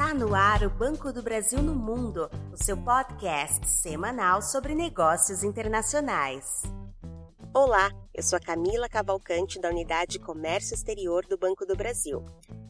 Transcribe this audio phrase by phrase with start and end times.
[0.00, 5.44] Está no ar o Banco do Brasil no Mundo, o seu podcast semanal sobre negócios
[5.44, 6.62] internacionais.
[7.52, 12.24] Olá, eu sou a Camila Cavalcante da Unidade Comércio Exterior do Banco do Brasil.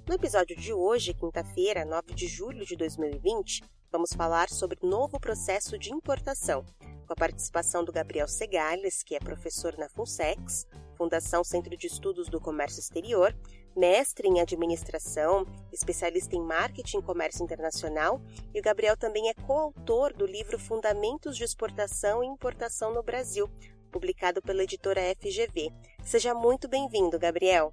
[0.08, 3.62] No episódio de hoje, quinta-feira, 9 de julho de 2020,
[3.92, 6.64] vamos falar sobre o novo processo de importação,
[7.06, 10.66] com a participação do Gabriel Segales, que é professor na FUNSEX,
[10.96, 13.32] Fundação Centro de Estudos do Comércio Exterior,
[13.76, 18.20] mestre em administração, especialista em marketing e comércio internacional,
[18.54, 23.48] e o Gabriel também é coautor do livro Fundamentos de Exportação e Importação no Brasil,
[23.90, 25.72] publicado pela editora FGV.
[26.02, 27.72] Seja muito bem-vindo, Gabriel.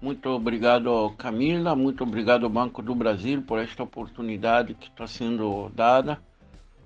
[0.00, 1.74] Muito obrigado, Camila.
[1.74, 6.22] Muito obrigado Banco do Brasil por esta oportunidade que está sendo dada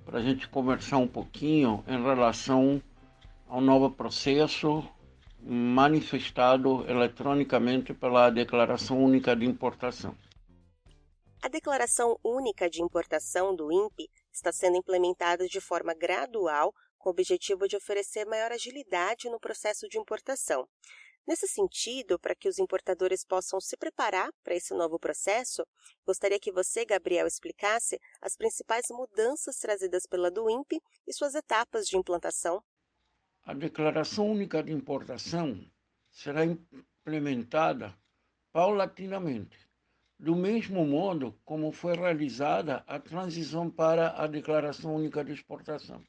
[0.04, 2.82] para a gente conversar um pouquinho em relação
[3.48, 4.82] ao novo processo
[5.44, 10.16] manifestado eletronicamente pela Declaração Única de Importação.
[11.42, 17.12] A Declaração Única de Importação do INPE está sendo implementada de forma gradual com o
[17.12, 20.68] objetivo de oferecer maior agilidade no processo de importação.
[21.26, 25.64] Nesse sentido, para que os importadores possam se preparar para esse novo processo,
[26.04, 31.86] gostaria que você, Gabriel, explicasse as principais mudanças trazidas pela do INPE e suas etapas
[31.86, 32.62] de implantação.
[33.44, 35.60] A Declaração Única de Importação
[36.08, 37.92] será implementada
[38.52, 39.58] paulatinamente,
[40.16, 46.00] do mesmo modo como foi realizada a transição para a Declaração Única de Exportação.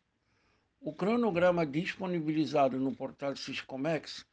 [0.80, 4.24] O cronograma disponibilizado no portal Siscomex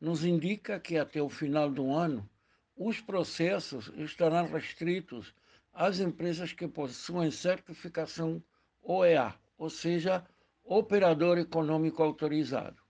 [0.00, 2.28] nos indica que até o final do ano
[2.76, 5.32] os processos estarão restritos
[5.72, 8.42] às empresas que possuem certificação
[8.82, 10.26] OEA, ou seja,
[10.64, 12.80] operador econômico autorizado.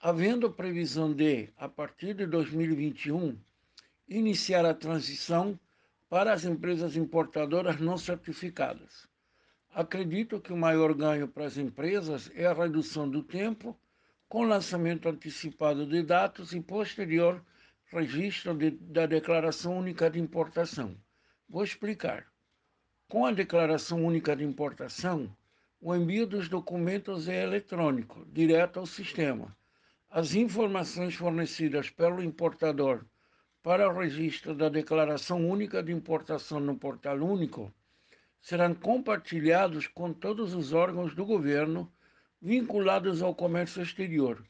[0.00, 3.38] Havendo previsão de, a partir de 2021,
[4.08, 5.58] iniciar a transição
[6.08, 9.08] para as empresas importadoras não certificadas.
[9.70, 13.78] Acredito que o maior ganho para as empresas é a redução do tempo
[14.28, 17.44] com lançamento antecipado de dados e posterior
[17.90, 20.96] registro de, da Declaração Única de Importação.
[21.48, 22.26] Vou explicar.
[23.08, 25.34] Com a Declaração Única de Importação,
[25.80, 29.56] o envio dos documentos é eletrônico, direto ao sistema.
[30.10, 33.04] As informações fornecidas pelo importador
[33.62, 37.72] para o registro da Declaração Única de Importação no Portal Único
[38.40, 41.92] serão compartilhados com todos os órgãos do governo
[42.40, 44.44] vinculados ao comércio exterior,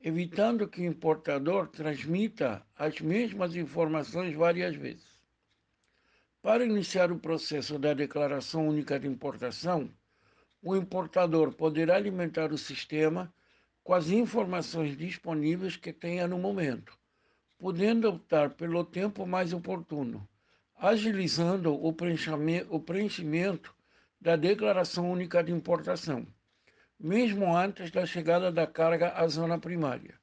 [0.00, 5.12] evitando que o importador transmita as mesmas informações várias vezes.
[6.40, 9.88] Para iniciar o processo da Declaração Única de Importação,
[10.62, 13.34] o importador poderá alimentar o sistema
[13.82, 16.96] com as informações disponíveis que tenha no momento,
[17.58, 20.26] podendo optar pelo tempo mais oportuno,
[20.76, 21.92] agilizando o
[22.80, 23.74] preenchimento
[24.20, 26.24] da Declaração Única de Importação,
[26.98, 30.14] mesmo antes da chegada da carga à zona primária.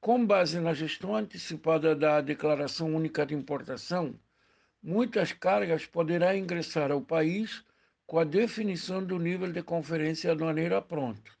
[0.00, 4.14] Com base na gestão antecipada da Declaração Única de Importação,
[4.80, 7.64] muitas cargas poderão ingressar ao país
[8.10, 11.38] com a definição do nível de conferência aduaneira pronto,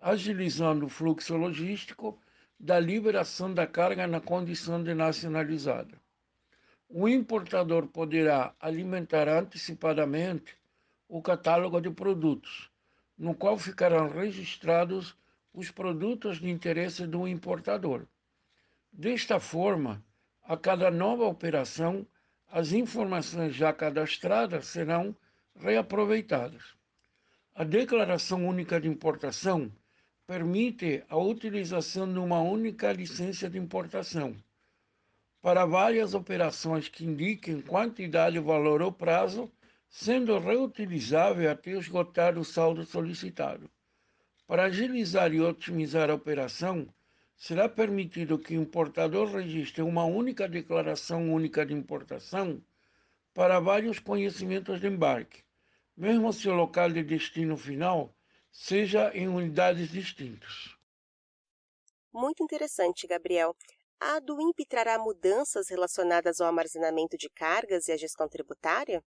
[0.00, 2.16] agilizando o fluxo logístico
[2.60, 6.00] da liberação da carga na condição de nacionalizada.
[6.88, 10.56] O importador poderá alimentar antecipadamente
[11.08, 12.70] o catálogo de produtos,
[13.18, 15.16] no qual ficarão registrados
[15.52, 18.06] os produtos de interesse do importador.
[18.92, 20.00] Desta forma,
[20.44, 22.06] a cada nova operação,
[22.48, 25.16] as informações já cadastradas serão
[25.56, 26.62] reaproveitadas.
[27.54, 29.70] A Declaração Única de Importação
[30.26, 34.34] permite a utilização de uma única licença de importação
[35.42, 39.50] para várias operações que indiquem quantidade, valor ou prazo,
[39.90, 43.68] sendo reutilizável até esgotar o saldo solicitado.
[44.46, 46.88] Para agilizar e otimizar a operação,
[47.36, 52.62] será permitido que o importador registre uma única declaração única de importação
[53.34, 55.42] para vários conhecimentos de embarque,
[55.96, 58.14] mesmo se o local de destino final
[58.50, 60.76] seja em unidades distintas.
[62.12, 63.54] Muito interessante, Gabriel.
[64.00, 69.04] A do INPE trará mudanças relacionadas ao armazenamento de cargas e à gestão tributária?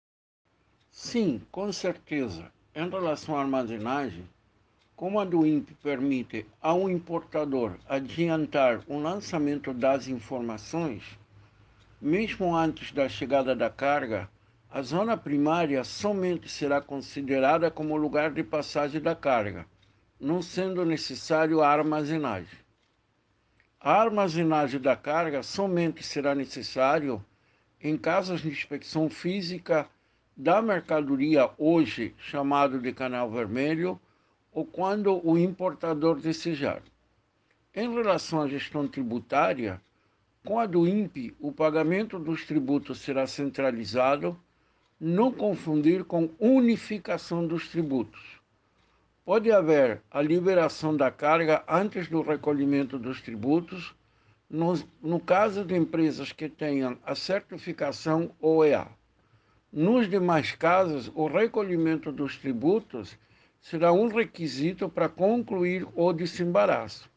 [0.90, 2.50] Sim, com certeza.
[2.74, 4.26] Em relação à armazenagem,
[4.96, 11.02] como a do INPE permite ao importador adiantar o lançamento das informações,
[12.00, 14.28] mesmo antes da chegada da carga,
[14.70, 19.66] a zona primária somente será considerada como lugar de passagem da carga,
[20.18, 22.58] não sendo necessário a armazenagem.
[23.80, 27.24] A armazenagem da carga somente será necessário
[27.80, 29.86] em casos de inspeção física
[30.36, 34.00] da mercadoria hoje chamado de canal vermelho
[34.50, 36.82] ou quando o importador desejar.
[37.74, 39.80] Em relação à gestão tributária,
[40.44, 44.38] com a do INPE, o pagamento dos tributos será centralizado,
[45.00, 48.40] não confundir com unificação dos tributos.
[49.24, 53.94] Pode haver a liberação da carga antes do recolhimento dos tributos,
[54.50, 58.86] no, no caso de empresas que tenham a certificação OEA.
[59.72, 63.16] Nos demais casos, o recolhimento dos tributos
[63.62, 67.10] será um requisito para concluir o desembaraço.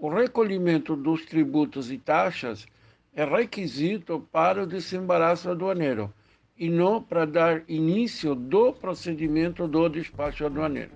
[0.00, 2.66] O recolhimento dos tributos e taxas
[3.12, 6.12] é requisito para o desembaraço aduaneiro
[6.56, 10.92] e não para dar início do procedimento do despacho aduaneiro.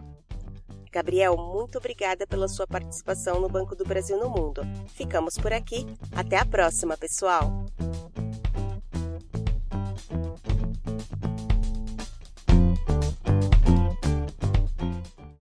[0.92, 4.62] Gabriel, muito obrigada pela sua participação no Banco do Brasil no Mundo.
[4.88, 5.86] Ficamos por aqui.
[6.14, 7.61] Até a próxima, pessoal!